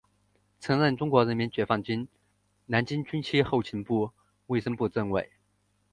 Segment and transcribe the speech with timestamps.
[0.59, 2.07] 曾任中国人民解放军
[2.65, 4.09] 南京军区后勤部
[4.47, 5.29] 卫生部政委。